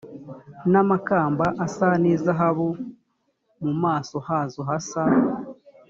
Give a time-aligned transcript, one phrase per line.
[0.71, 2.67] n amakamba asa n izahabu
[3.63, 5.03] mu maso hazo hasa